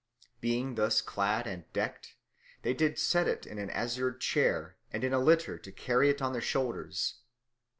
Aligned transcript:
Being 0.39 0.73
thus 0.73 0.99
clad 0.99 1.45
and 1.45 1.71
deckt, 1.73 2.15
they 2.63 2.73
did 2.73 2.97
set 2.97 3.27
it 3.27 3.45
in 3.45 3.59
an 3.59 3.69
azured 3.69 4.19
chair 4.19 4.77
and 4.91 5.03
in 5.03 5.13
a 5.13 5.19
litter 5.19 5.59
to 5.59 5.71
carry 5.71 6.09
it 6.09 6.23
on 6.23 6.33
their 6.33 6.41
shoulders. 6.41 7.19